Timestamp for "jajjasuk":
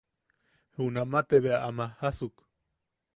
1.87-2.35